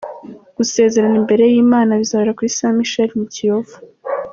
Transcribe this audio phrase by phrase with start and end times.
[0.57, 3.75] Gusezerana imbere y’Imana bizabera kuri Saint Michel mu Kiyovu.